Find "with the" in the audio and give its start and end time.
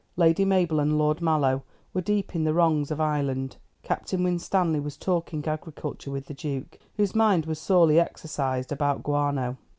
6.09-6.33